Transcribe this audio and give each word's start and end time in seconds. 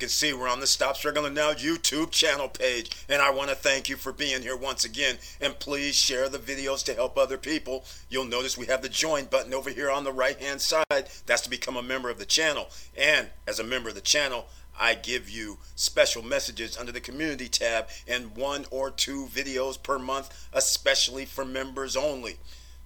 Can 0.00 0.08
see, 0.08 0.32
we're 0.32 0.48
on 0.48 0.60
the 0.60 0.66
Stop 0.66 0.96
Struggling 0.96 1.34
Now 1.34 1.52
YouTube 1.52 2.10
channel 2.10 2.48
page. 2.48 2.90
And 3.08 3.20
I 3.20 3.30
want 3.30 3.50
to 3.50 3.54
thank 3.54 3.88
you 3.88 3.96
for 3.96 4.12
being 4.12 4.40
here 4.40 4.56
once 4.56 4.82
again. 4.82 5.18
And 5.42 5.58
please 5.60 5.94
share 5.94 6.28
the 6.28 6.38
videos 6.38 6.82
to 6.86 6.94
help 6.94 7.18
other 7.18 7.36
people. 7.36 7.84
You'll 8.08 8.24
notice 8.24 8.56
we 8.56 8.66
have 8.66 8.80
the 8.80 8.88
join 8.88 9.26
button 9.26 9.52
over 9.52 9.68
here 9.68 9.90
on 9.90 10.04
the 10.04 10.12
right 10.12 10.40
hand 10.40 10.62
side. 10.62 11.10
That's 11.26 11.42
to 11.42 11.50
become 11.50 11.76
a 11.76 11.82
member 11.82 12.08
of 12.08 12.18
the 12.18 12.24
channel. 12.24 12.70
And 12.96 13.28
as 13.46 13.60
a 13.60 13.64
member 13.64 13.90
of 13.90 13.94
the 13.94 14.00
channel, 14.00 14.46
I 14.78 14.94
give 14.94 15.28
you 15.28 15.58
special 15.76 16.22
messages 16.22 16.78
under 16.78 16.92
the 16.92 17.00
community 17.00 17.48
tab 17.48 17.88
and 18.08 18.34
one 18.34 18.64
or 18.70 18.90
two 18.90 19.26
videos 19.26 19.80
per 19.80 19.98
month, 19.98 20.48
especially 20.54 21.26
for 21.26 21.44
members 21.44 21.94
only. 21.94 22.38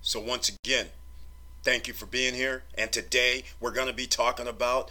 So 0.02 0.18
once 0.18 0.48
again, 0.48 0.88
thank 1.62 1.86
you 1.86 1.94
for 1.94 2.06
being 2.06 2.34
here. 2.34 2.64
And 2.76 2.90
today 2.90 3.44
we're 3.60 3.70
going 3.70 3.86
to 3.86 3.94
be 3.94 4.08
talking 4.08 4.48
about 4.48 4.90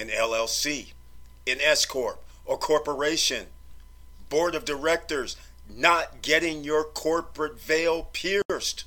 an 0.00 0.08
LLC, 0.08 0.92
an 1.46 1.58
S 1.60 1.84
Corp, 1.84 2.24
or 2.46 2.56
corporation, 2.56 3.46
board 4.28 4.54
of 4.54 4.64
directors, 4.64 5.36
not 5.68 6.22
getting 6.22 6.64
your 6.64 6.84
corporate 6.84 7.60
veil 7.60 8.08
pierced. 8.12 8.84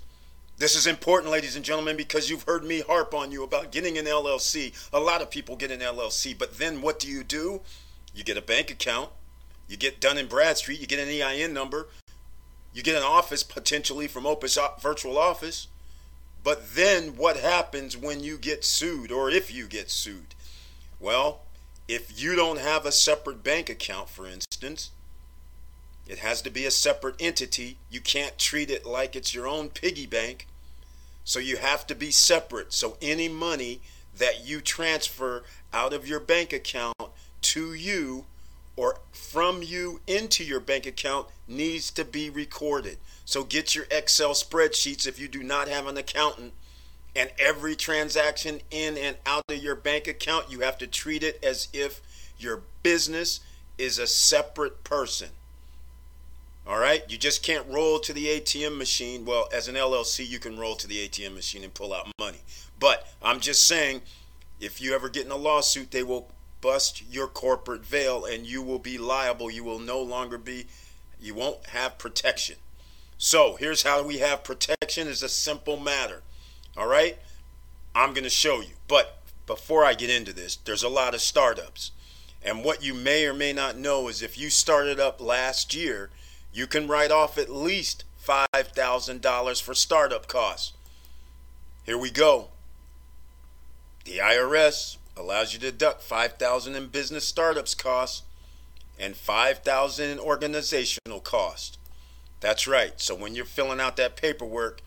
This 0.57 0.75
is 0.75 0.87
important, 0.87 1.31
ladies 1.31 1.55
and 1.55 1.63
gentlemen, 1.63 1.97
because 1.97 2.29
you've 2.29 2.43
heard 2.43 2.63
me 2.63 2.81
harp 2.81 3.13
on 3.13 3.31
you 3.31 3.43
about 3.43 3.71
getting 3.71 3.97
an 3.97 4.05
LLC. 4.05 4.73
A 4.91 4.99
lot 4.99 5.21
of 5.21 5.29
people 5.29 5.55
get 5.55 5.71
an 5.71 5.79
LLC, 5.79 6.37
but 6.37 6.57
then 6.57 6.81
what 6.81 6.99
do 6.99 7.07
you 7.07 7.23
do? 7.23 7.61
You 8.13 8.23
get 8.23 8.37
a 8.37 8.41
bank 8.41 8.71
account, 8.71 9.09
you 9.67 9.77
get 9.77 9.99
Dun 9.99 10.17
and 10.17 10.29
Bradstreet, 10.29 10.79
you 10.79 10.87
get 10.87 10.99
an 10.99 11.09
EIN 11.09 11.53
number, 11.53 11.87
you 12.73 12.83
get 12.83 12.95
an 12.95 13.03
office 13.03 13.43
potentially 13.43 14.07
from 14.07 14.25
Opus 14.25 14.57
Virtual 14.81 15.17
Office. 15.17 15.67
But 16.43 16.75
then 16.75 17.15
what 17.15 17.37
happens 17.37 17.95
when 17.95 18.21
you 18.21 18.37
get 18.37 18.65
sued 18.65 19.11
or 19.11 19.29
if 19.29 19.53
you 19.53 19.67
get 19.67 19.89
sued? 19.89 20.35
Well, 21.03 21.41
if 21.85 22.17
you 22.17 22.33
don't 22.33 22.59
have 22.59 22.85
a 22.85 22.91
separate 22.93 23.43
bank 23.43 23.69
account, 23.69 24.07
for 24.07 24.25
instance, 24.25 24.91
it 26.07 26.19
has 26.19 26.41
to 26.43 26.49
be 26.49 26.65
a 26.65 26.71
separate 26.71 27.15
entity. 27.19 27.75
You 27.91 27.99
can't 27.99 28.39
treat 28.39 28.71
it 28.71 28.85
like 28.85 29.13
it's 29.13 29.33
your 29.33 29.45
own 29.45 29.67
piggy 29.67 30.05
bank. 30.05 30.47
So 31.25 31.39
you 31.39 31.57
have 31.57 31.85
to 31.87 31.95
be 31.95 32.09
separate. 32.09 32.71
So 32.71 32.95
any 33.01 33.27
money 33.27 33.81
that 34.17 34.47
you 34.47 34.61
transfer 34.61 35.43
out 35.73 35.91
of 35.91 36.07
your 36.07 36.21
bank 36.21 36.53
account 36.53 36.95
to 37.41 37.73
you 37.73 38.23
or 38.77 38.99
from 39.11 39.61
you 39.61 39.99
into 40.07 40.45
your 40.45 40.61
bank 40.61 40.85
account 40.85 41.27
needs 41.49 41.91
to 41.91 42.05
be 42.05 42.29
recorded. 42.29 42.97
So 43.25 43.43
get 43.43 43.75
your 43.75 43.87
Excel 43.91 44.31
spreadsheets 44.31 45.05
if 45.05 45.19
you 45.19 45.27
do 45.27 45.43
not 45.43 45.67
have 45.67 45.85
an 45.85 45.97
accountant. 45.97 46.53
And 47.15 47.31
every 47.37 47.75
transaction 47.75 48.61
in 48.71 48.97
and 48.97 49.17
out 49.25 49.43
of 49.49 49.57
your 49.57 49.75
bank 49.75 50.07
account, 50.07 50.51
you 50.51 50.61
have 50.61 50.77
to 50.79 50.87
treat 50.87 51.23
it 51.23 51.43
as 51.43 51.67
if 51.73 52.01
your 52.37 52.61
business 52.81 53.39
is 53.77 53.99
a 53.99 54.07
separate 54.07 54.83
person. 54.83 55.29
All 56.65 56.79
right? 56.79 57.03
You 57.09 57.17
just 57.17 57.43
can't 57.43 57.67
roll 57.67 57.99
to 57.99 58.13
the 58.13 58.27
ATM 58.27 58.77
machine. 58.77 59.25
Well, 59.25 59.47
as 59.53 59.67
an 59.67 59.75
LLC, 59.75 60.27
you 60.27 60.39
can 60.39 60.57
roll 60.57 60.75
to 60.75 60.87
the 60.87 61.07
ATM 61.07 61.35
machine 61.35 61.63
and 61.63 61.73
pull 61.73 61.93
out 61.93 62.07
money. 62.19 62.39
But 62.79 63.07
I'm 63.21 63.39
just 63.39 63.67
saying, 63.67 64.01
if 64.59 64.81
you 64.81 64.93
ever 64.93 65.09
get 65.09 65.25
in 65.25 65.31
a 65.31 65.35
lawsuit, 65.35 65.91
they 65.91 66.03
will 66.03 66.29
bust 66.61 67.03
your 67.11 67.27
corporate 67.27 67.85
veil 67.85 68.23
and 68.23 68.47
you 68.47 68.61
will 68.61 68.79
be 68.79 68.97
liable. 68.97 69.51
You 69.51 69.65
will 69.65 69.79
no 69.79 70.01
longer 70.01 70.37
be, 70.37 70.65
you 71.21 71.35
won't 71.35 71.67
have 71.67 71.97
protection. 71.97 72.55
So 73.17 73.57
here's 73.57 73.83
how 73.83 74.03
we 74.03 74.19
have 74.19 74.43
protection 74.43 75.07
is 75.07 75.21
a 75.21 75.29
simple 75.29 75.77
matter. 75.77 76.23
All 76.77 76.87
right? 76.87 77.17
I'm 77.95 78.13
going 78.13 78.23
to 78.23 78.29
show 78.29 78.61
you. 78.61 78.73
But 78.87 79.19
before 79.45 79.83
I 79.85 79.93
get 79.93 80.09
into 80.09 80.33
this, 80.33 80.55
there's 80.55 80.83
a 80.83 80.89
lot 80.89 81.13
of 81.13 81.21
startups. 81.21 81.91
And 82.43 82.63
what 82.63 82.83
you 82.83 82.93
may 82.93 83.25
or 83.25 83.33
may 83.33 83.53
not 83.53 83.77
know 83.77 84.07
is 84.07 84.21
if 84.21 84.37
you 84.37 84.49
started 84.49 84.99
up 84.99 85.21
last 85.21 85.73
year, 85.73 86.09
you 86.51 86.67
can 86.67 86.87
write 86.87 87.11
off 87.11 87.37
at 87.37 87.49
least 87.49 88.03
$5,000 88.25 89.61
for 89.61 89.73
startup 89.73 90.27
costs. 90.27 90.73
Here 91.85 91.97
we 91.97 92.09
go. 92.09 92.49
The 94.05 94.17
IRS 94.17 94.97
allows 95.15 95.53
you 95.53 95.59
to 95.59 95.71
deduct 95.71 96.01
5000 96.01 96.75
in 96.75 96.87
business 96.87 97.25
startups 97.25 97.75
costs 97.75 98.23
and 98.99 99.15
5000 99.15 100.09
in 100.09 100.19
organizational 100.19 101.19
costs. 101.19 101.77
That's 102.39 102.67
right. 102.67 102.99
So 102.99 103.15
when 103.15 103.35
you're 103.35 103.45
filling 103.45 103.79
out 103.79 103.95
that 103.97 104.15
paperwork, 104.15 104.81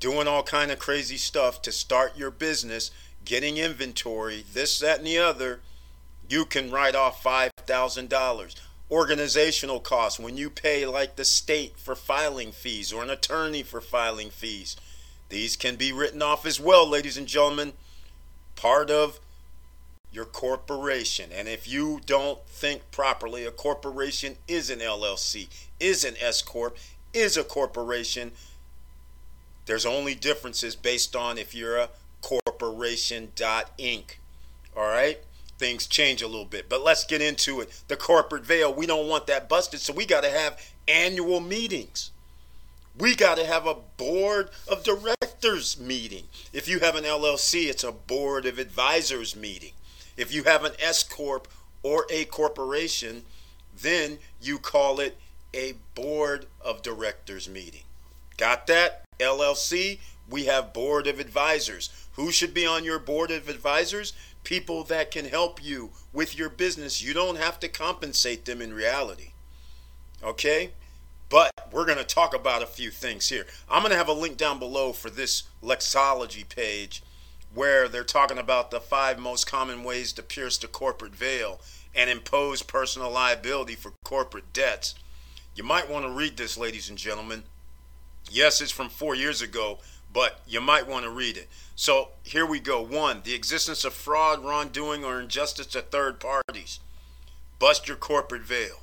doing 0.00 0.28
all 0.28 0.42
kind 0.42 0.70
of 0.70 0.78
crazy 0.78 1.16
stuff 1.16 1.62
to 1.62 1.72
start 1.72 2.16
your 2.16 2.30
business, 2.30 2.90
getting 3.24 3.56
inventory, 3.56 4.44
this, 4.52 4.78
that, 4.78 4.98
and 4.98 5.06
the 5.06 5.18
other, 5.18 5.60
you 6.28 6.44
can 6.44 6.70
write 6.70 6.94
off 6.94 7.22
$5,000. 7.22 8.54
Organizational 8.88 9.80
costs, 9.80 10.20
when 10.20 10.36
you 10.36 10.48
pay 10.48 10.86
like 10.86 11.16
the 11.16 11.24
state 11.24 11.76
for 11.76 11.96
filing 11.96 12.52
fees 12.52 12.92
or 12.92 13.02
an 13.02 13.10
attorney 13.10 13.62
for 13.62 13.80
filing 13.80 14.30
fees, 14.30 14.76
these 15.28 15.56
can 15.56 15.74
be 15.74 15.92
written 15.92 16.22
off 16.22 16.46
as 16.46 16.60
well, 16.60 16.88
ladies 16.88 17.16
and 17.16 17.26
gentlemen. 17.26 17.72
Part 18.54 18.90
of 18.90 19.18
your 20.12 20.24
corporation. 20.24 21.30
And 21.32 21.48
if 21.48 21.68
you 21.68 22.00
don't 22.06 22.38
think 22.46 22.90
properly, 22.90 23.44
a 23.44 23.50
corporation 23.50 24.36
is 24.46 24.70
an 24.70 24.78
LLC, 24.78 25.48
is 25.80 26.04
an 26.04 26.14
S 26.20 26.40
Corp, 26.40 26.76
is 27.12 27.36
a 27.36 27.44
corporation 27.44 28.32
there's 29.66 29.84
only 29.84 30.14
differences 30.14 30.74
based 30.76 31.14
on 31.14 31.38
if 31.38 31.54
you're 31.54 31.76
a 31.76 31.90
corporation. 32.22 33.32
Inc. 33.36 34.16
All 34.76 34.86
right? 34.86 35.18
Things 35.58 35.86
change 35.86 36.22
a 36.22 36.26
little 36.26 36.44
bit. 36.44 36.68
But 36.68 36.82
let's 36.82 37.04
get 37.04 37.20
into 37.20 37.60
it. 37.60 37.82
The 37.88 37.96
corporate 37.96 38.44
veil, 38.44 38.72
we 38.72 38.86
don't 38.86 39.08
want 39.08 39.26
that 39.26 39.48
busted, 39.48 39.80
so 39.80 39.92
we 39.92 40.06
got 40.06 40.22
to 40.22 40.30
have 40.30 40.60
annual 40.86 41.40
meetings. 41.40 42.10
We 42.98 43.14
got 43.14 43.36
to 43.36 43.46
have 43.46 43.66
a 43.66 43.76
board 43.96 44.50
of 44.68 44.84
directors 44.84 45.78
meeting. 45.78 46.24
If 46.52 46.68
you 46.68 46.80
have 46.80 46.94
an 46.94 47.04
LLC, 47.04 47.68
it's 47.68 47.84
a 47.84 47.92
board 47.92 48.46
of 48.46 48.58
advisors 48.58 49.36
meeting. 49.36 49.72
If 50.16 50.32
you 50.32 50.44
have 50.44 50.64
an 50.64 50.72
S 50.80 51.02
Corp 51.02 51.48
or 51.82 52.06
a 52.10 52.24
corporation, 52.24 53.24
then 53.78 54.18
you 54.40 54.58
call 54.58 55.00
it 55.00 55.18
a 55.52 55.74
board 55.94 56.46
of 56.60 56.82
directors 56.82 57.48
meeting. 57.48 57.82
Got 58.36 58.66
that? 58.68 59.05
LLC, 59.18 59.98
we 60.28 60.44
have 60.46 60.72
board 60.72 61.06
of 61.06 61.20
advisors. 61.20 61.90
Who 62.14 62.30
should 62.32 62.54
be 62.54 62.66
on 62.66 62.84
your 62.84 62.98
board 62.98 63.30
of 63.30 63.48
advisors? 63.48 64.12
People 64.44 64.84
that 64.84 65.10
can 65.10 65.26
help 65.26 65.62
you 65.62 65.90
with 66.12 66.36
your 66.38 66.48
business. 66.48 67.02
You 67.02 67.12
don't 67.12 67.38
have 67.38 67.60
to 67.60 67.68
compensate 67.68 68.44
them 68.44 68.62
in 68.62 68.72
reality. 68.72 69.32
Okay? 70.22 70.70
But 71.28 71.50
we're 71.72 71.84
going 71.84 71.98
to 71.98 72.04
talk 72.04 72.34
about 72.34 72.62
a 72.62 72.66
few 72.66 72.90
things 72.90 73.28
here. 73.28 73.46
I'm 73.68 73.82
going 73.82 73.90
to 73.90 73.98
have 73.98 74.08
a 74.08 74.12
link 74.12 74.36
down 74.36 74.58
below 74.58 74.92
for 74.92 75.10
this 75.10 75.44
Lexology 75.62 76.48
page 76.48 77.02
where 77.52 77.88
they're 77.88 78.04
talking 78.04 78.38
about 78.38 78.70
the 78.70 78.80
five 78.80 79.18
most 79.18 79.46
common 79.46 79.82
ways 79.82 80.12
to 80.12 80.22
pierce 80.22 80.58
the 80.58 80.68
corporate 80.68 81.14
veil 81.14 81.60
and 81.94 82.10
impose 82.10 82.62
personal 82.62 83.10
liability 83.10 83.74
for 83.74 83.92
corporate 84.04 84.52
debts. 84.52 84.94
You 85.54 85.64
might 85.64 85.90
want 85.90 86.04
to 86.04 86.10
read 86.10 86.36
this, 86.36 86.58
ladies 86.58 86.90
and 86.90 86.98
gentlemen. 86.98 87.44
Yes, 88.30 88.60
it's 88.60 88.72
from 88.72 88.88
four 88.88 89.14
years 89.14 89.40
ago, 89.40 89.78
but 90.12 90.40
you 90.46 90.60
might 90.60 90.88
want 90.88 91.04
to 91.04 91.10
read 91.10 91.36
it. 91.36 91.48
So 91.74 92.08
here 92.22 92.46
we 92.46 92.58
go. 92.58 92.80
One, 92.80 93.20
the 93.22 93.34
existence 93.34 93.84
of 93.84 93.92
fraud, 93.92 94.44
wrongdoing, 94.44 95.04
or 95.04 95.20
injustice 95.20 95.66
to 95.68 95.82
third 95.82 96.20
parties. 96.20 96.80
Bust 97.58 97.86
your 97.86 97.96
corporate 97.96 98.42
veil. 98.42 98.80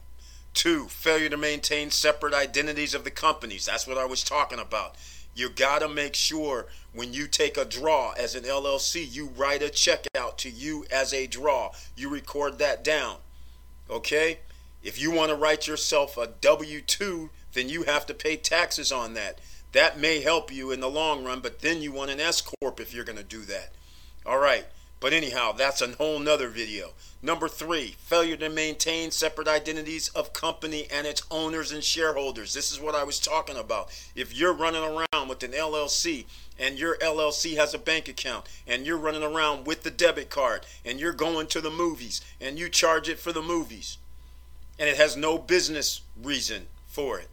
Two, 0.53 0.85
failure 0.85 1.29
to 1.29 1.37
maintain 1.37 1.89
separate 1.89 2.33
identities 2.33 2.93
of 2.93 3.03
the 3.03 3.11
companies. 3.11 3.65
That's 3.65 3.87
what 3.87 3.97
I 3.97 4.05
was 4.05 4.23
talking 4.23 4.59
about. 4.59 4.95
You 5.35 5.49
got 5.49 5.79
to 5.79 5.89
make 5.89 6.13
sure 6.13 6.67
when 6.93 7.13
you 7.13 7.27
take 7.27 7.57
a 7.57 7.65
draw 7.65 8.11
as 8.11 8.35
an 8.35 8.43
LLC, 8.43 9.11
you 9.11 9.29
write 9.35 9.63
a 9.63 9.69
check 9.69 10.05
out 10.15 10.37
to 10.39 10.49
you 10.49 10.85
as 10.91 11.11
a 11.11 11.25
draw. 11.25 11.71
You 11.95 12.09
record 12.09 12.59
that 12.59 12.83
down. 12.83 13.17
Okay? 13.89 14.39
If 14.83 15.01
you 15.01 15.09
want 15.11 15.29
to 15.29 15.35
write 15.35 15.67
yourself 15.67 16.17
a 16.17 16.27
W 16.27 16.81
2, 16.81 17.29
then 17.53 17.69
you 17.69 17.83
have 17.83 18.05
to 18.07 18.13
pay 18.13 18.35
taxes 18.37 18.91
on 18.91 19.13
that. 19.13 19.39
That 19.71 19.99
may 19.99 20.21
help 20.21 20.51
you 20.51 20.71
in 20.71 20.79
the 20.79 20.89
long 20.89 21.23
run, 21.23 21.39
but 21.39 21.61
then 21.61 21.81
you 21.81 21.91
want 21.91 22.11
an 22.11 22.19
S 22.19 22.41
Corp 22.41 22.79
if 22.79 22.93
you're 22.93 23.03
going 23.03 23.17
to 23.17 23.23
do 23.23 23.41
that. 23.41 23.71
All 24.25 24.37
right. 24.37 24.65
But 24.99 25.11
anyhow, 25.11 25.51
that's 25.51 25.81
a 25.81 25.89
whole 25.89 26.17
nother 26.17 26.47
video. 26.47 26.93
Number 27.21 27.49
three, 27.49 27.95
failure 27.99 28.37
to 28.37 28.49
maintain 28.49 29.11
separate 29.11 29.49
identities 29.49 30.07
of 30.09 30.31
company 30.31 30.87
and 30.89 31.05
its 31.05 31.23
owners 31.29 31.73
and 31.73 31.83
shareholders. 31.83 32.53
This 32.53 32.71
is 32.71 32.79
what 32.79 32.95
I 32.95 33.03
was 33.03 33.19
talking 33.19 33.57
about. 33.57 33.89
If 34.15 34.33
you're 34.33 34.53
running 34.53 34.83
around 34.83 35.27
with 35.27 35.43
an 35.43 35.51
LLC 35.51 36.25
and 36.57 36.79
your 36.79 36.97
LLC 36.99 37.57
has 37.57 37.73
a 37.73 37.79
bank 37.79 38.07
account 38.07 38.45
and 38.65 38.85
you're 38.85 38.97
running 38.97 39.23
around 39.23 39.65
with 39.65 39.83
the 39.83 39.91
debit 39.91 40.29
card 40.29 40.65
and 40.85 41.01
you're 41.01 41.11
going 41.11 41.47
to 41.47 41.59
the 41.59 41.69
movies 41.69 42.21
and 42.39 42.57
you 42.57 42.69
charge 42.69 43.09
it 43.09 43.19
for 43.19 43.33
the 43.33 43.41
movies 43.41 43.97
and 44.79 44.87
it 44.87 44.97
has 44.97 45.17
no 45.17 45.37
business 45.37 46.01
reason 46.21 46.67
for 46.87 47.19
it, 47.19 47.27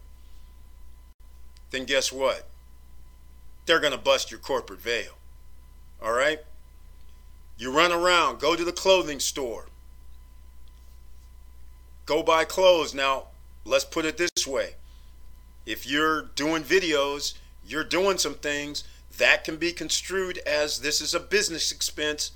then 1.71 1.85
guess 1.85 2.11
what? 2.11 2.47
They're 3.65 3.79
going 3.79 3.93
to 3.93 3.97
bust 3.97 4.31
your 4.31 4.39
corporate 4.39 4.81
veil. 4.81 5.13
All 6.01 6.13
right? 6.13 6.39
You 7.57 7.71
run 7.71 7.91
around, 7.91 8.39
go 8.39 8.55
to 8.55 8.63
the 8.63 8.71
clothing 8.71 9.19
store, 9.19 9.67
go 12.05 12.23
buy 12.23 12.43
clothes. 12.43 12.93
Now, 12.93 13.27
let's 13.65 13.85
put 13.85 14.05
it 14.05 14.17
this 14.17 14.47
way 14.47 14.75
if 15.65 15.85
you're 15.87 16.23
doing 16.23 16.63
videos, 16.63 17.35
you're 17.65 17.83
doing 17.83 18.17
some 18.17 18.33
things 18.35 18.83
that 19.17 19.43
can 19.43 19.57
be 19.57 19.71
construed 19.71 20.39
as 20.39 20.79
this 20.79 21.01
is 21.01 21.13
a 21.13 21.19
business 21.19 21.71
expense 21.71 22.31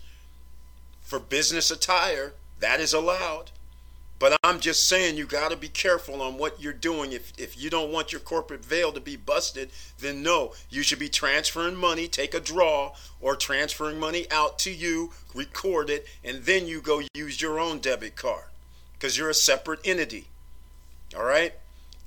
for 1.02 1.20
business 1.20 1.72
attire. 1.72 2.34
That 2.60 2.80
is 2.80 2.94
allowed. 2.94 3.52
But 4.18 4.38
I'm 4.44 4.62
just 4.62 4.88
saying 4.88 5.18
you 5.18 5.26
got 5.26 5.52
to 5.52 5.58
be 5.58 5.68
careful 5.68 6.22
on 6.22 6.38
what 6.38 6.62
you're 6.62 6.72
doing. 6.72 7.12
If, 7.12 7.34
if 7.38 7.62
you 7.62 7.70
don't 7.70 7.92
want 7.92 8.14
your 8.14 8.22
corporate 8.22 8.64
veil 8.64 8.94
to 8.94 9.02
be 9.02 9.18
busted, 9.18 9.72
then 10.00 10.24
no, 10.24 10.54
you 10.70 10.84
should 10.84 11.00
be 11.00 11.10
transferring 11.10 11.76
money, 11.76 12.08
take 12.08 12.34
a 12.34 12.40
draw, 12.40 12.94
or 13.20 13.36
transferring 13.36 14.00
money 14.00 14.26
out 14.32 14.58
to 14.60 14.72
you, 14.72 15.12
record 15.34 15.90
it, 15.90 16.08
and 16.24 16.44
then 16.46 16.66
you 16.66 16.80
go 16.80 17.02
use 17.14 17.42
your 17.42 17.60
own 17.60 17.80
debit 17.80 18.16
card 18.16 18.46
because 18.94 19.18
you're 19.18 19.30
a 19.30 19.34
separate 19.34 19.82
entity. 19.84 20.28
All 21.16 21.26
right? 21.26 21.54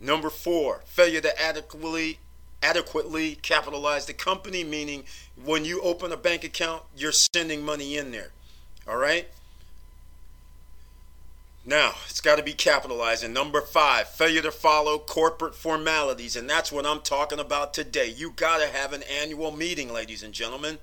Number 0.01 0.31
four, 0.31 0.83
failure 0.87 1.21
to 1.21 1.43
adequately 1.43 2.19
adequately 2.63 3.37
capitalize 3.37 4.07
the 4.07 4.13
company, 4.13 4.65
meaning 4.65 5.05
when 5.45 5.65
you 5.65 5.81
open 5.83 6.11
a 6.11 6.17
bank 6.17 6.43
account, 6.43 6.83
you're 6.97 7.13
sending 7.13 7.65
money 7.65 7.97
in 7.97 8.11
there. 8.11 8.33
All 8.89 8.97
right? 8.97 9.29
Now, 11.69 11.97
it's 12.09 12.23
got 12.23 12.37
to 12.37 12.43
be 12.43 12.55
capitalized. 12.55 13.23
And 13.23 13.35
number 13.35 13.61
five, 13.61 14.09
failure 14.09 14.41
to 14.41 14.51
follow 14.51 14.99
corporate 14.99 15.55
formalities. 15.55 16.35
And 16.35 16.49
that's 16.49 16.73
what 16.73 16.87
I'm 16.87 17.03
talking 17.03 17.39
about 17.39 17.75
today. 17.75 18.09
You 18.09 18.31
got 18.31 18.63
to 18.63 18.69
have 18.69 18.95
an 18.95 19.03
annual 19.03 19.51
meeting, 19.51 19.93
ladies 19.93 20.23
and 20.23 20.33
gentlemen. 20.33 20.79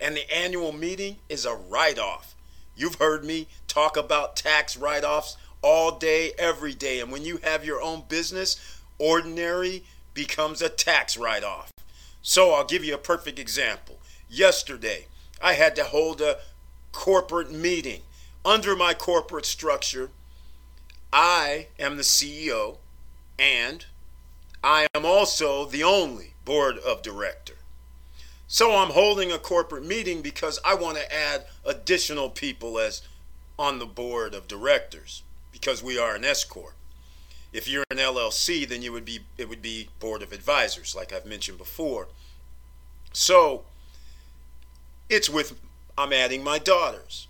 And 0.00 0.14
the 0.14 0.32
annual 0.32 0.70
meeting 0.70 1.16
is 1.28 1.44
a 1.44 1.56
write 1.56 1.98
off. 1.98 2.36
You've 2.76 2.94
heard 2.94 3.24
me 3.24 3.48
talk 3.66 3.96
about 3.96 4.36
tax 4.36 4.76
write 4.76 5.02
offs 5.02 5.36
all 5.60 5.98
day, 5.98 6.30
every 6.38 6.72
day. 6.72 7.00
And 7.00 7.10
when 7.10 7.24
you 7.24 7.38
have 7.38 7.64
your 7.64 7.82
own 7.82 8.04
business, 8.08 8.80
ordinary 9.00 9.82
becomes 10.14 10.62
a 10.62 10.68
tax 10.68 11.16
write 11.16 11.42
off. 11.42 11.72
So 12.22 12.52
I'll 12.52 12.64
give 12.64 12.84
you 12.84 12.94
a 12.94 12.98
perfect 12.98 13.40
example. 13.40 13.98
Yesterday, 14.30 15.08
I 15.42 15.54
had 15.54 15.74
to 15.74 15.82
hold 15.82 16.20
a 16.20 16.38
corporate 16.92 17.50
meeting 17.50 18.02
under 18.44 18.74
my 18.76 18.94
corporate 18.94 19.46
structure, 19.46 20.10
I 21.12 21.68
am 21.78 21.96
the 21.96 22.02
CEO 22.02 22.78
and 23.38 23.86
I 24.64 24.86
am 24.94 25.04
also 25.04 25.66
the 25.66 25.82
only 25.84 26.34
board 26.44 26.78
of 26.78 27.02
director. 27.02 27.54
So 28.46 28.76
I'm 28.76 28.90
holding 28.90 29.32
a 29.32 29.38
corporate 29.38 29.84
meeting 29.84 30.22
because 30.22 30.60
I 30.64 30.74
want 30.74 30.98
to 30.98 31.14
add 31.14 31.46
additional 31.64 32.30
people 32.30 32.78
as 32.78 33.02
on 33.58 33.78
the 33.78 33.86
board 33.86 34.34
of 34.34 34.48
directors 34.48 35.22
because 35.50 35.82
we 35.82 35.98
are 35.98 36.14
an 36.14 36.24
S 36.24 36.44
corp. 36.44 36.74
If 37.52 37.68
you're 37.68 37.84
an 37.90 37.98
LLC, 37.98 38.66
then 38.66 38.82
you 38.82 38.92
would 38.92 39.04
be 39.04 39.20
it 39.36 39.48
would 39.48 39.62
be 39.62 39.88
board 40.00 40.22
of 40.22 40.32
advisors 40.32 40.94
like 40.94 41.12
I've 41.12 41.26
mentioned 41.26 41.58
before. 41.58 42.08
So 43.12 43.64
it's 45.08 45.28
with 45.28 45.58
I'm 45.96 46.12
adding 46.12 46.42
my 46.42 46.58
daughters. 46.58 47.28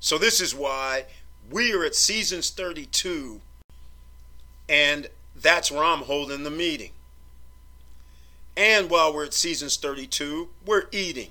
So 0.00 0.16
this 0.16 0.40
is 0.40 0.54
why 0.54 1.04
we 1.50 1.74
are 1.74 1.84
at 1.84 1.94
Seasons 1.94 2.48
32, 2.48 3.42
and 4.66 5.08
that's 5.36 5.70
where 5.70 5.84
I'm 5.84 6.00
holding 6.00 6.42
the 6.42 6.50
meeting. 6.50 6.92
And 8.56 8.88
while 8.88 9.12
we're 9.12 9.26
at 9.26 9.34
Seasons 9.34 9.76
32, 9.76 10.48
we're 10.64 10.84
eating. 10.90 11.30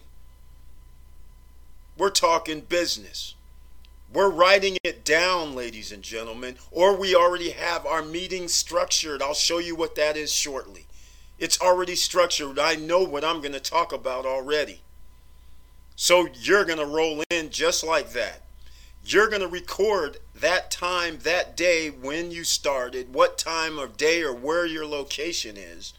We're 1.97 2.11
talking 2.11 2.61
business. 2.61 3.33
We're 4.13 4.29
writing 4.29 4.77
it 4.83 5.03
down, 5.03 5.55
ladies 5.55 5.91
and 5.91 6.03
gentlemen, 6.03 6.55
or 6.71 6.95
we 6.95 7.15
already 7.15 7.49
have 7.49 7.87
our 7.87 8.03
meeting 8.03 8.47
structured. 8.47 9.21
I'll 9.21 9.33
show 9.33 9.57
you 9.57 9.75
what 9.75 9.95
that 9.95 10.15
is 10.15 10.31
shortly. 10.31 10.85
It's 11.39 11.59
already 11.59 11.95
structured. 11.95 12.59
I 12.59 12.75
know 12.75 13.03
what 13.03 13.23
I'm 13.23 13.41
going 13.41 13.53
to 13.53 13.59
talk 13.59 13.93
about 13.93 14.25
already. 14.25 14.81
So 15.95 16.27
you're 16.33 16.65
going 16.65 16.79
to 16.79 16.85
roll 16.85 17.23
in 17.31 17.49
just 17.49 17.83
like 17.83 18.11
that 18.11 18.41
you're 19.13 19.29
going 19.29 19.41
to 19.41 19.47
record 19.47 20.17
that 20.35 20.71
time, 20.71 21.19
that 21.23 21.55
day 21.55 21.89
when 21.89 22.31
you 22.31 22.43
started, 22.43 23.13
what 23.13 23.37
time 23.37 23.77
of 23.77 23.97
day 23.97 24.21
or 24.21 24.33
where 24.33 24.65
your 24.65 24.85
location 24.85 25.57
is. 25.57 25.93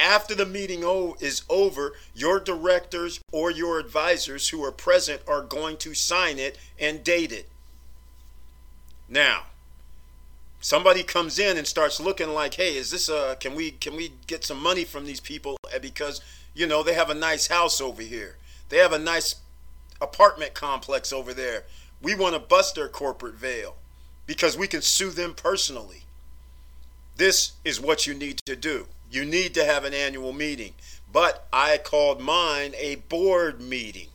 After 0.00 0.34
the 0.34 0.46
meeting 0.46 0.84
is 1.20 1.42
over, 1.48 1.94
your 2.14 2.38
directors 2.38 3.20
or 3.32 3.50
your 3.50 3.78
advisors 3.80 4.50
who 4.50 4.62
are 4.64 4.70
present 4.70 5.22
are 5.26 5.42
going 5.42 5.76
to 5.78 5.94
sign 5.94 6.38
it 6.38 6.56
and 6.78 7.02
date 7.02 7.32
it. 7.32 7.48
Now, 9.08 9.46
somebody 10.60 11.02
comes 11.02 11.38
in 11.38 11.56
and 11.56 11.66
starts 11.66 11.98
looking 11.98 12.28
like, 12.28 12.54
"Hey, 12.54 12.76
is 12.76 12.92
this 12.92 13.08
a 13.08 13.36
can 13.40 13.56
we 13.56 13.72
can 13.72 13.96
we 13.96 14.12
get 14.28 14.44
some 14.44 14.62
money 14.62 14.84
from 14.84 15.04
these 15.04 15.20
people 15.20 15.56
uh, 15.74 15.80
because 15.80 16.20
you 16.58 16.66
know, 16.66 16.82
they 16.82 16.94
have 16.94 17.08
a 17.08 17.14
nice 17.14 17.46
house 17.46 17.80
over 17.80 18.02
here. 18.02 18.36
They 18.68 18.78
have 18.78 18.92
a 18.92 18.98
nice 18.98 19.36
apartment 20.00 20.54
complex 20.54 21.12
over 21.12 21.32
there 21.32 21.64
we 22.02 22.14
want 22.14 22.34
to 22.34 22.40
bust 22.40 22.74
their 22.74 22.88
corporate 22.88 23.34
veil 23.34 23.76
because 24.26 24.56
we 24.56 24.66
can 24.66 24.82
sue 24.82 25.10
them 25.10 25.34
personally. 25.34 26.02
This 27.16 27.52
is 27.64 27.80
what 27.80 28.06
you 28.06 28.14
need 28.14 28.38
to 28.46 28.54
do. 28.54 28.86
You 29.10 29.24
need 29.24 29.54
to 29.54 29.64
have 29.64 29.84
an 29.84 29.94
annual 29.94 30.32
meeting. 30.32 30.74
But 31.12 31.46
I 31.52 31.78
called 31.78 32.20
mine 32.20 32.74
a 32.76 32.96
board 32.96 33.60
meeting. 33.60 34.08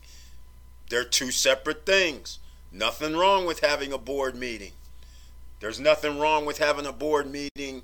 They're 0.90 1.04
two 1.04 1.32
separate 1.32 1.86
things. 1.86 2.40
Nothing 2.72 3.16
wrong 3.16 3.46
with 3.46 3.60
having 3.62 3.92
a 3.92 3.98
board 3.98 4.36
meeting. 4.36 4.74
There's 5.60 5.80
nothing 5.80 6.20
wrong 6.20 6.46
with 6.46 6.60
having 6.60 6.86
a 6.86 6.92
board 6.92 7.30
meeting, 7.30 7.84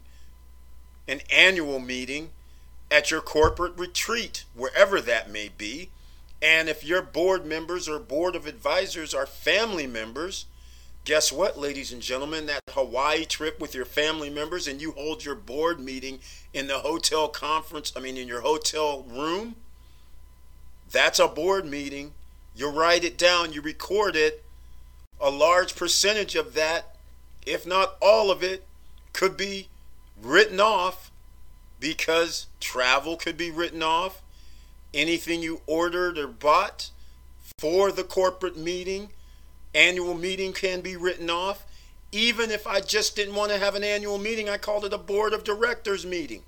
an 1.07 1.21
annual 1.31 1.79
meeting 1.79 2.29
at 2.91 3.09
your 3.09 3.21
corporate 3.21 3.77
retreat, 3.77 4.45
wherever 4.53 4.99
that 5.01 5.29
may 5.29 5.49
be. 5.49 5.89
And 6.41 6.69
if 6.69 6.83
your 6.85 7.01
board 7.01 7.45
members 7.45 7.89
or 7.89 7.99
board 7.99 8.35
of 8.35 8.45
advisors 8.45 9.13
are 9.13 9.25
family 9.25 9.87
members, 9.87 10.45
guess 11.03 11.31
what, 11.31 11.59
ladies 11.59 11.91
and 11.91 12.01
gentlemen? 12.01 12.45
That 12.45 12.61
Hawaii 12.69 13.25
trip 13.25 13.59
with 13.59 13.75
your 13.75 13.85
family 13.85 14.29
members 14.29 14.67
and 14.67 14.81
you 14.81 14.91
hold 14.91 15.25
your 15.25 15.35
board 15.35 15.79
meeting 15.79 16.19
in 16.53 16.67
the 16.67 16.79
hotel 16.79 17.27
conference, 17.27 17.91
I 17.95 17.99
mean, 17.99 18.17
in 18.17 18.27
your 18.27 18.41
hotel 18.41 19.03
room, 19.03 19.55
that's 20.91 21.19
a 21.19 21.27
board 21.27 21.65
meeting. 21.65 22.13
You 22.55 22.69
write 22.69 23.03
it 23.03 23.17
down, 23.17 23.53
you 23.53 23.61
record 23.61 24.15
it. 24.15 24.43
A 25.21 25.29
large 25.29 25.75
percentage 25.75 26.35
of 26.35 26.53
that, 26.53 26.95
if 27.45 27.67
not 27.67 27.95
all 28.01 28.31
of 28.31 28.41
it, 28.41 28.63
could 29.11 29.35
be 29.35 29.67
written 30.21 30.59
off 30.61 31.11
because 31.79 32.47
travel 32.59 33.17
could 33.17 33.37
be 33.37 33.51
written 33.51 33.83
off 33.83 34.21
anything 34.93 35.41
you 35.41 35.61
ordered 35.67 36.17
or 36.17 36.27
bought 36.27 36.91
for 37.57 37.91
the 37.91 38.03
corporate 38.03 38.57
meeting, 38.57 39.09
annual 39.73 40.13
meeting 40.13 40.53
can 40.53 40.81
be 40.81 40.95
written 40.95 41.29
off. 41.29 41.65
Even 42.11 42.49
if 42.49 42.65
I 42.65 42.79
just 42.81 43.15
didn't 43.15 43.35
want 43.35 43.51
to 43.51 43.59
have 43.59 43.75
an 43.75 43.83
annual 43.83 44.17
meeting, 44.17 44.49
I 44.49 44.57
called 44.57 44.85
it 44.85 44.93
a 44.93 44.97
board 44.97 45.33
of 45.33 45.43
directors 45.43 46.05
meeting. 46.05 46.43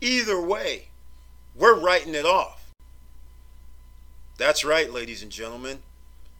Either 0.00 0.40
way, 0.40 0.88
we're 1.56 1.78
writing 1.78 2.14
it 2.14 2.24
off. 2.26 2.70
That's 4.38 4.64
right, 4.64 4.92
ladies 4.92 5.22
and 5.22 5.32
gentlemen. 5.32 5.78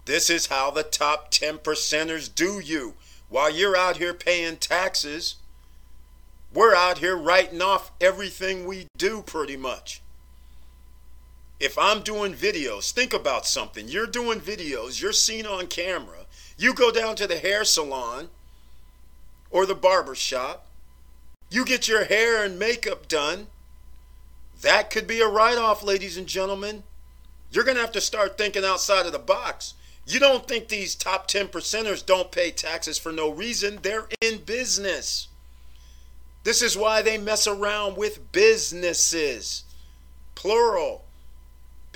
This 0.05 0.31
is 0.31 0.47
how 0.47 0.71
the 0.71 0.85
top 0.85 1.31
10 1.31 1.59
percenters 1.59 2.33
do 2.33 2.61
you. 2.61 2.95
While 3.29 3.51
you're 3.51 3.77
out 3.77 3.97
here 3.97 4.15
paying 4.15 4.59
taxes, 4.59 5.37
We're 6.53 6.75
out 6.75 6.99
here 6.99 7.17
writing 7.17 7.61
off 7.61 7.93
everything 8.01 8.65
we 8.67 8.87
do 8.97 9.21
pretty 9.21 9.57
much. 9.57 10.01
If 11.59 11.79
I'm 11.79 12.03
doing 12.03 12.35
videos, 12.35 12.93
think 12.93 13.15
about 13.15 13.47
something. 13.47 13.89
You're 13.89 14.07
doing 14.07 14.41
videos, 14.41 15.01
you're 15.01 15.13
seen 15.13 15.47
on 15.47 15.69
camera. 15.69 16.27
You 16.59 16.75
go 16.75 16.91
down 16.91 17.17
to 17.17 17.27
the 17.27 17.39
hair 17.39 17.65
salon 17.65 18.29
or 19.51 19.65
the 19.65 19.75
barber 19.75 20.15
shop, 20.15 20.67
you 21.51 21.65
get 21.65 21.89
your 21.89 22.05
hair 22.05 22.45
and 22.45 22.59
makeup 22.59 23.09
done. 23.09 23.47
That 24.63 24.91
could 24.91 25.07
be 25.07 25.21
a 25.21 25.29
write 25.29 25.59
off, 25.59 25.83
ladies 25.83 26.17
and 26.17 26.27
gentlemen. 26.27 26.83
You're 27.51 27.65
going 27.65 27.77
to 27.77 27.83
have 27.83 27.93
to 27.93 28.01
start 28.01 28.37
thinking 28.37 28.65
outside 28.65 29.07
of 29.07 29.13
the 29.13 29.19
box. 29.19 29.75
You 30.07 30.21
don't 30.21 30.47
think 30.47 30.69
these 30.69 30.95
top 30.95 31.27
10 31.27 31.49
percenters 31.49 32.05
don't 32.05 32.31
pay 32.31 32.51
taxes 32.51 32.99
for 32.99 33.13
no 33.13 33.31
reason. 33.31 33.79
They're 33.83 34.09
in 34.21 34.39
business. 34.39 35.29
This 36.45 36.63
is 36.63 36.77
why 36.77 37.03
they 37.03 37.19
mess 37.19 37.47
around 37.47 37.97
with 37.97 38.31
businesses, 38.33 39.65
plural. 40.35 41.06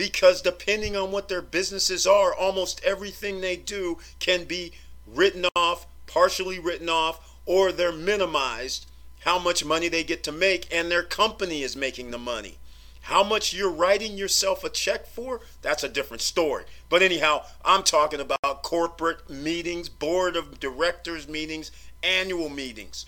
Because 0.00 0.40
depending 0.40 0.96
on 0.96 1.12
what 1.12 1.28
their 1.28 1.42
businesses 1.42 2.06
are, 2.06 2.34
almost 2.34 2.82
everything 2.82 3.42
they 3.42 3.56
do 3.56 3.98
can 4.18 4.44
be 4.44 4.72
written 5.06 5.44
off, 5.54 5.86
partially 6.06 6.58
written 6.58 6.88
off, 6.88 7.36
or 7.44 7.70
they're 7.70 7.92
minimized 7.92 8.86
how 9.26 9.38
much 9.38 9.62
money 9.62 9.88
they 9.88 10.02
get 10.02 10.22
to 10.24 10.32
make, 10.32 10.66
and 10.74 10.90
their 10.90 11.02
company 11.02 11.62
is 11.62 11.76
making 11.76 12.12
the 12.12 12.18
money. 12.18 12.56
How 13.02 13.22
much 13.22 13.52
you're 13.52 13.70
writing 13.70 14.16
yourself 14.16 14.64
a 14.64 14.70
check 14.70 15.06
for, 15.06 15.42
that's 15.60 15.84
a 15.84 15.88
different 15.90 16.22
story. 16.22 16.64
But 16.88 17.02
anyhow, 17.02 17.44
I'm 17.62 17.82
talking 17.82 18.20
about 18.20 18.62
corporate 18.62 19.28
meetings, 19.28 19.90
board 19.90 20.34
of 20.34 20.58
directors 20.58 21.28
meetings, 21.28 21.70
annual 22.02 22.48
meetings. 22.48 23.04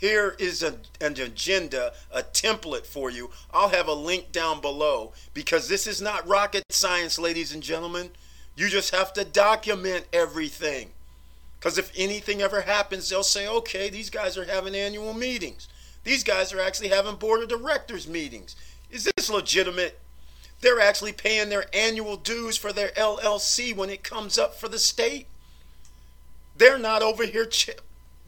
Here 0.00 0.34
is 0.38 0.62
a, 0.62 0.76
an 1.02 1.20
agenda, 1.20 1.92
a 2.10 2.22
template 2.22 2.86
for 2.86 3.10
you. 3.10 3.30
I'll 3.52 3.68
have 3.68 3.86
a 3.86 3.92
link 3.92 4.32
down 4.32 4.62
below 4.62 5.12
because 5.34 5.68
this 5.68 5.86
is 5.86 6.00
not 6.00 6.26
rocket 6.26 6.64
science, 6.70 7.18
ladies 7.18 7.52
and 7.52 7.62
gentlemen. 7.62 8.08
You 8.56 8.70
just 8.70 8.94
have 8.94 9.12
to 9.12 9.26
document 9.26 10.06
everything. 10.10 10.92
Because 11.58 11.76
if 11.76 11.92
anything 11.94 12.40
ever 12.40 12.62
happens, 12.62 13.10
they'll 13.10 13.22
say, 13.22 13.46
okay, 13.46 13.90
these 13.90 14.08
guys 14.08 14.38
are 14.38 14.46
having 14.46 14.74
annual 14.74 15.12
meetings. 15.12 15.68
These 16.02 16.24
guys 16.24 16.50
are 16.54 16.60
actually 16.60 16.88
having 16.88 17.16
board 17.16 17.42
of 17.42 17.50
directors 17.50 18.08
meetings. 18.08 18.56
Is 18.90 19.06
this 19.14 19.28
legitimate? 19.28 19.98
They're 20.62 20.80
actually 20.80 21.12
paying 21.12 21.50
their 21.50 21.66
annual 21.74 22.16
dues 22.16 22.56
for 22.56 22.72
their 22.72 22.88
LLC 22.92 23.76
when 23.76 23.90
it 23.90 24.02
comes 24.02 24.38
up 24.38 24.54
for 24.54 24.68
the 24.68 24.78
state. 24.78 25.26
They're 26.56 26.78
not 26.78 27.02
over 27.02 27.26
here 27.26 27.44
ch- 27.44 27.70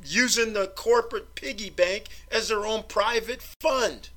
using 0.05 0.53
the 0.53 0.69
corporate 0.69 1.35
piggy 1.35 1.71
bank 1.71 2.05
as 2.31 2.49
their 2.49 2.67
own 2.67 2.85
private 2.85 3.43
fund. 3.43 4.09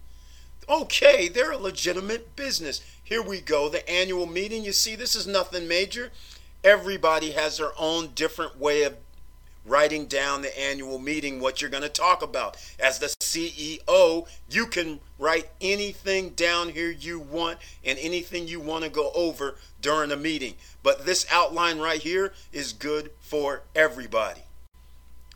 Okay, 0.68 1.27
they're 1.27 1.51
a 1.51 1.58
legitimate 1.58 2.36
business. 2.36 2.82
Here 3.04 3.22
we 3.22 3.39
go, 3.39 3.70
the 3.70 3.88
annual 3.89 4.25
meeting. 4.25 4.63
You 4.63 4.72
see, 4.72 4.96
this 4.96 5.15
is 5.15 5.27
nothing 5.27 5.68
major. 5.68 6.12
Everybody 6.63 7.32
has 7.32 7.58
their 7.58 7.72
own 7.77 8.10
different 8.15 8.60
way 8.60 8.84
of 8.84 8.96
writing 9.65 10.06
down 10.06 10.42
the 10.42 10.60
annual 10.60 11.00
meeting 11.00 11.39
what 11.39 11.62
you're 11.62 11.70
going 11.70 11.84
to 11.84 11.89
talk 11.89 12.22
about. 12.22 12.58
As 12.80 13.00
the 13.00 13.08
CEO, 13.08 14.27
you 14.50 14.68
can 14.68 15.00
write 15.18 15.50
anything 15.60 16.30
down 16.32 16.70
here 16.70 16.92
you 16.92 17.20
want 17.20 17.60
and 17.84 17.98
anything 18.00 18.48
you 18.48 18.60
want 18.60 18.84
to 18.84 18.89
go 18.89 19.12
over 19.13 19.56
during 19.82 20.12
a 20.12 20.15
meeting. 20.15 20.56
But 20.84 21.06
this 21.06 21.25
outline 21.32 21.80
right 21.80 22.01
here 22.01 22.34
is 22.51 22.74
good 22.74 23.12
for 23.20 23.63
everybody. 23.75 24.42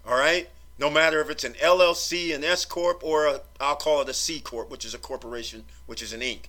All 0.06 0.18
right? 0.18 0.50
No 0.78 0.90
matter 0.90 1.20
if 1.20 1.30
it's 1.30 1.44
an 1.44 1.54
LLC, 1.54 2.34
an 2.34 2.44
S 2.44 2.66
corp 2.66 3.04
or 3.04 3.42
I'll 3.60 3.76
call 3.76 4.02
it 4.02 4.10
a 4.10 4.14
C 4.14 4.40
corp, 4.40 4.70
which 4.70 4.86
is 4.86 4.94
a 4.94 4.98
corporation, 4.98 5.66
which 5.86 6.02
is 6.02 6.14
an 6.14 6.22
Inc. 6.22 6.44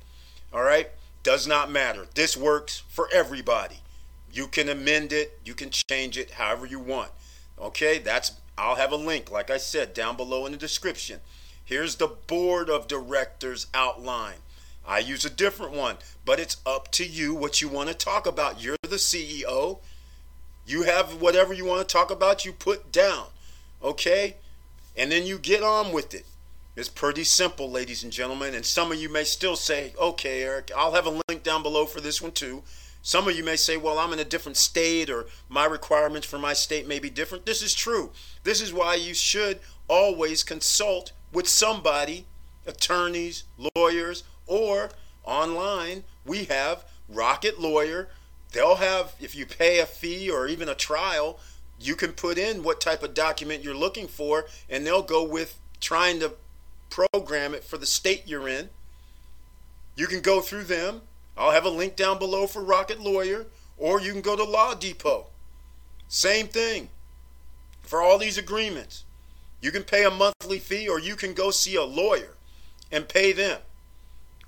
All 0.52 0.62
right? 0.62 0.90
Does 1.23 1.47
not 1.47 1.71
matter. 1.71 2.07
This 2.14 2.37
works 2.37 2.83
for 2.88 3.09
everybody. 3.12 3.80
You 4.33 4.47
can 4.47 4.69
amend 4.69 5.12
it, 5.12 5.38
you 5.45 5.54
can 5.54 5.71
change 5.71 6.16
it 6.16 6.33
however 6.33 6.64
you 6.64 6.78
want. 6.78 7.11
Okay, 7.59 7.99
that's 7.99 8.33
I'll 8.57 8.76
have 8.76 8.92
a 8.92 8.97
link, 8.97 9.30
like 9.30 9.50
I 9.50 9.57
said, 9.57 9.95
down 9.95 10.16
below 10.16 10.47
in 10.47 10.52
the 10.52 10.59
description. 10.59 11.21
Here's 11.64 11.97
the 11.97 12.09
board 12.09 12.69
of 12.69 12.88
directors 12.88 13.66
outline. 13.73 14.42
I 14.87 14.99
use 14.99 15.25
a 15.25 15.30
different 15.30 15.73
one, 15.73 15.97
but 16.25 16.40
it's 16.40 16.57
up 16.66 16.90
to 16.92 17.07
you 17.07 17.35
what 17.35 17.61
you 17.61 17.69
want 17.69 17.88
to 17.88 17.95
talk 17.95 18.26
about. 18.26 18.62
You're 18.62 18.76
the 18.83 18.97
CEO. 18.97 19.78
You 20.66 20.83
have 20.83 21.21
whatever 21.21 21.54
you 21.54 21.64
want 21.64 21.87
to 21.87 21.92
talk 21.92 22.11
about, 22.11 22.45
you 22.45 22.52
put 22.52 22.92
down. 22.92 23.26
Okay? 23.82 24.37
And 24.96 25.10
then 25.10 25.26
you 25.26 25.38
get 25.38 25.62
on 25.62 25.92
with 25.92 26.14
it. 26.14 26.26
It's 26.76 26.88
pretty 26.88 27.25
simple, 27.25 27.70
ladies 27.70 28.04
and 28.04 28.12
gentlemen. 28.12 28.54
And 28.54 28.64
some 28.64 28.92
of 28.92 28.99
you 28.99 29.08
may 29.08 29.25
still 29.25 29.56
say, 29.56 29.92
okay, 30.00 30.42
Eric, 30.42 30.70
I'll 30.76 30.92
have 30.92 31.06
a 31.06 31.20
link 31.28 31.42
down 31.42 31.62
below 31.62 31.87
for 31.87 32.00
this 32.00 32.22
one 32.22 32.32
too. 32.32 32.62
Some 33.02 33.28
of 33.28 33.37
you 33.37 33.42
may 33.42 33.56
say, 33.56 33.76
well, 33.76 33.99
I'm 33.99 34.12
in 34.12 34.18
a 34.18 34.25
different 34.25 34.56
state 34.56 35.08
or 35.08 35.26
my 35.49 35.64
requirements 35.64 36.26
for 36.26 36.38
my 36.38 36.52
state 36.52 36.87
may 36.87 36.99
be 36.99 37.10
different. 37.10 37.46
This 37.46 37.62
is 37.62 37.75
true. 37.75 38.12
This 38.44 38.60
is 38.60 38.72
why 38.72 38.94
you 38.94 39.14
should 39.14 39.60
always 39.88 40.42
consult 40.42 41.12
with 41.32 41.49
somebody, 41.49 42.26
attorneys, 42.66 43.44
lawyers, 43.75 44.22
or 44.46 44.90
online. 45.25 46.04
We 46.26 46.44
have 46.44 46.84
Rocket 47.08 47.58
Lawyer. 47.58 48.08
They'll 48.52 48.76
have, 48.76 49.14
if 49.20 49.34
you 49.34 49.46
pay 49.46 49.78
a 49.78 49.87
fee 49.87 50.30
or 50.30 50.46
even 50.46 50.68
a 50.68 50.75
trial, 50.75 51.38
you 51.80 51.96
can 51.96 52.12
put 52.12 52.38
in 52.38 52.62
what 52.62 52.80
type 52.80 53.02
of 53.02 53.14
document 53.14 53.64
you're 53.64 53.75
looking 53.75 54.06
for, 54.06 54.46
and 54.68 54.87
they'll 54.87 55.02
go 55.02 55.25
with 55.25 55.58
trying 55.80 56.20
to 56.20 56.34
program 56.90 57.54
it 57.54 57.64
for 57.64 57.78
the 57.78 57.87
state 57.87 58.25
you're 58.26 58.49
in. 58.49 58.68
You 59.96 60.06
can 60.06 60.20
go 60.20 60.40
through 60.40 60.64
them 60.64 61.02
I'll 61.40 61.52
have 61.52 61.64
a 61.64 61.70
link 61.70 61.96
down 61.96 62.18
below 62.18 62.46
for 62.46 62.62
Rocket 62.62 63.00
Lawyer, 63.00 63.46
or 63.78 63.99
you 63.99 64.12
can 64.12 64.20
go 64.20 64.37
to 64.37 64.44
Law 64.44 64.75
Depot. 64.75 65.28
Same 66.06 66.49
thing. 66.49 66.90
For 67.82 68.02
all 68.02 68.18
these 68.18 68.37
agreements, 68.37 69.04
you 69.62 69.70
can 69.70 69.82
pay 69.82 70.04
a 70.04 70.10
monthly 70.10 70.58
fee, 70.58 70.87
or 70.87 71.00
you 71.00 71.16
can 71.16 71.32
go 71.32 71.50
see 71.50 71.76
a 71.76 71.84
lawyer 71.84 72.34
and 72.92 73.08
pay 73.08 73.32
them. 73.32 73.60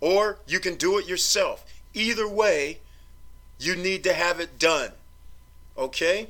Or 0.00 0.40
you 0.46 0.60
can 0.60 0.74
do 0.74 0.98
it 0.98 1.08
yourself. 1.08 1.64
Either 1.94 2.28
way, 2.28 2.80
you 3.58 3.74
need 3.74 4.04
to 4.04 4.12
have 4.12 4.38
it 4.38 4.58
done. 4.58 4.90
Okay? 5.78 6.28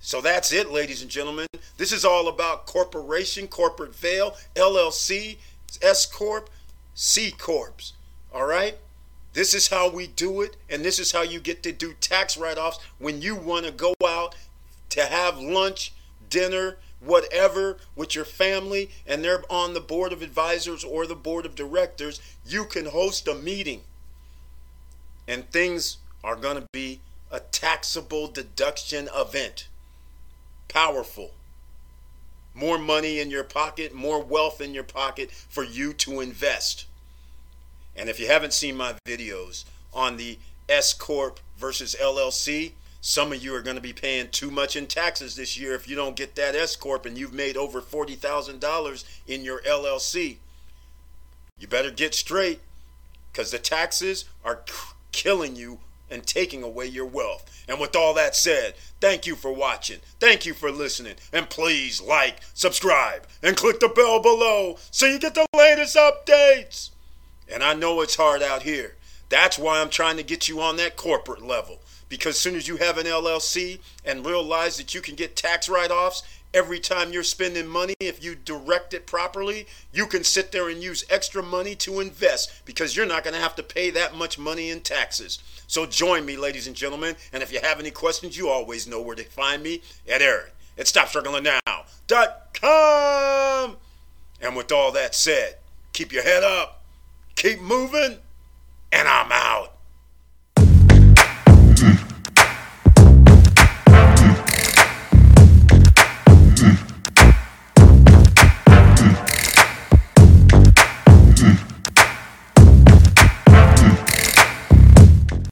So 0.00 0.20
that's 0.20 0.52
it, 0.52 0.70
ladies 0.70 1.02
and 1.02 1.10
gentlemen. 1.10 1.46
This 1.76 1.92
is 1.92 2.04
all 2.04 2.28
about 2.28 2.66
corporation, 2.66 3.48
corporate 3.48 3.94
veil, 3.94 4.36
LLC, 4.54 5.38
S 5.82 6.06
Corp, 6.06 6.50
C 6.94 7.30
Corps. 7.30 7.92
All 8.32 8.46
right? 8.46 8.78
This 9.32 9.54
is 9.54 9.68
how 9.68 9.90
we 9.90 10.06
do 10.06 10.40
it, 10.40 10.56
and 10.68 10.84
this 10.84 10.98
is 10.98 11.12
how 11.12 11.22
you 11.22 11.40
get 11.40 11.62
to 11.62 11.72
do 11.72 11.94
tax 12.00 12.36
write 12.36 12.58
offs 12.58 12.78
when 12.98 13.22
you 13.22 13.36
want 13.36 13.66
to 13.66 13.72
go 13.72 13.94
out 14.04 14.34
to 14.90 15.04
have 15.04 15.38
lunch, 15.38 15.92
dinner, 16.30 16.78
whatever 17.00 17.76
with 17.94 18.14
your 18.14 18.24
family, 18.24 18.90
and 19.06 19.22
they're 19.22 19.44
on 19.50 19.74
the 19.74 19.80
board 19.80 20.12
of 20.12 20.22
advisors 20.22 20.82
or 20.82 21.06
the 21.06 21.14
board 21.14 21.46
of 21.46 21.54
directors. 21.54 22.20
You 22.44 22.64
can 22.64 22.86
host 22.86 23.28
a 23.28 23.34
meeting, 23.34 23.82
and 25.26 25.48
things 25.50 25.98
are 26.24 26.36
going 26.36 26.56
to 26.56 26.66
be 26.72 27.00
a 27.30 27.40
taxable 27.40 28.28
deduction 28.28 29.08
event. 29.14 29.68
Powerful. 30.68 31.32
More 32.54 32.78
money 32.78 33.20
in 33.20 33.30
your 33.30 33.44
pocket, 33.44 33.94
more 33.94 34.22
wealth 34.22 34.60
in 34.60 34.74
your 34.74 34.84
pocket 34.84 35.30
for 35.30 35.64
you 35.64 35.92
to 35.94 36.20
invest. 36.20 36.86
And 37.96 38.08
if 38.08 38.20
you 38.20 38.26
haven't 38.26 38.52
seen 38.52 38.76
my 38.76 38.94
videos 39.06 39.64
on 39.92 40.16
the 40.16 40.38
S 40.68 40.92
Corp 40.92 41.40
versus 41.56 41.96
LLC, 42.00 42.72
some 43.00 43.32
of 43.32 43.42
you 43.42 43.54
are 43.54 43.62
going 43.62 43.76
to 43.76 43.82
be 43.82 43.92
paying 43.92 44.28
too 44.28 44.50
much 44.50 44.76
in 44.76 44.86
taxes 44.86 45.36
this 45.36 45.58
year 45.58 45.74
if 45.74 45.88
you 45.88 45.96
don't 45.96 46.16
get 46.16 46.34
that 46.34 46.54
S 46.54 46.76
Corp 46.76 47.06
and 47.06 47.16
you've 47.16 47.32
made 47.32 47.56
over 47.56 47.80
$40,000 47.80 49.04
in 49.26 49.44
your 49.44 49.60
LLC. 49.62 50.36
You 51.58 51.66
better 51.66 51.90
get 51.90 52.14
straight 52.14 52.60
because 53.32 53.50
the 53.50 53.58
taxes 53.58 54.24
are 54.44 54.62
killing 55.12 55.56
you 55.56 55.78
and 56.10 56.26
taking 56.26 56.62
away 56.62 56.86
your 56.86 57.06
wealth. 57.06 57.64
And 57.68 57.80
with 57.80 57.94
all 57.94 58.14
that 58.14 58.34
said, 58.34 58.74
thank 59.00 59.26
you 59.26 59.34
for 59.34 59.52
watching. 59.52 59.98
Thank 60.20 60.46
you 60.46 60.54
for 60.54 60.70
listening. 60.70 61.16
And 61.32 61.50
please 61.50 62.00
like, 62.00 62.38
subscribe, 62.54 63.26
and 63.42 63.56
click 63.56 63.80
the 63.80 63.88
bell 63.88 64.20
below 64.20 64.78
so 64.90 65.06
you 65.06 65.18
get 65.18 65.34
the 65.34 65.46
latest 65.54 65.96
updates. 65.96 66.90
And 67.50 67.62
I 67.62 67.74
know 67.74 68.00
it's 68.00 68.16
hard 68.16 68.42
out 68.42 68.62
here. 68.62 68.96
That's 69.28 69.58
why 69.58 69.80
I'm 69.80 69.90
trying 69.90 70.16
to 70.16 70.22
get 70.22 70.48
you 70.48 70.60
on 70.60 70.76
that 70.76 70.96
corporate 70.96 71.42
level. 71.42 71.80
Because 72.08 72.36
as 72.36 72.40
soon 72.40 72.54
as 72.56 72.66
you 72.66 72.78
have 72.78 72.96
an 72.96 73.06
LLC 73.06 73.80
and 74.04 74.24
realize 74.24 74.78
that 74.78 74.94
you 74.94 75.02
can 75.02 75.14
get 75.14 75.36
tax 75.36 75.68
write 75.68 75.90
offs 75.90 76.22
every 76.54 76.80
time 76.80 77.12
you're 77.12 77.22
spending 77.22 77.66
money, 77.66 77.94
if 78.00 78.22
you 78.22 78.34
direct 78.34 78.94
it 78.94 79.06
properly, 79.06 79.66
you 79.92 80.06
can 80.06 80.24
sit 80.24 80.52
there 80.52 80.68
and 80.68 80.82
use 80.82 81.04
extra 81.10 81.42
money 81.42 81.74
to 81.76 82.00
invest 82.00 82.64
because 82.64 82.96
you're 82.96 83.06
not 83.06 83.24
going 83.24 83.34
to 83.34 83.40
have 83.40 83.56
to 83.56 83.62
pay 83.62 83.90
that 83.90 84.14
much 84.14 84.38
money 84.38 84.70
in 84.70 84.80
taxes. 84.80 85.38
So 85.66 85.86
join 85.86 86.24
me, 86.24 86.36
ladies 86.36 86.66
and 86.66 86.76
gentlemen. 86.76 87.16
And 87.32 87.42
if 87.42 87.52
you 87.52 87.60
have 87.62 87.80
any 87.80 87.90
questions, 87.90 88.36
you 88.36 88.48
always 88.48 88.86
know 88.86 89.00
where 89.00 89.16
to 89.16 89.24
find 89.24 89.62
me 89.62 89.82
at 90.10 90.22
Eric 90.22 90.54
at 90.78 90.86
StopStrugglingNow.com. 90.86 93.76
And 94.40 94.56
with 94.56 94.70
all 94.70 94.92
that 94.92 95.14
said, 95.14 95.56
keep 95.92 96.12
your 96.12 96.22
head 96.22 96.44
up, 96.44 96.84
keep 97.34 97.60
moving, 97.60 98.18
and 98.92 99.08
I'm 99.08 99.32
out. 99.32 99.77